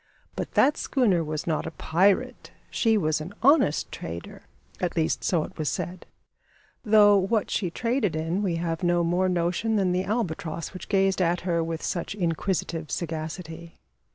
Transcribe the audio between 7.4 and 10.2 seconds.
she traded in we have no more notion than the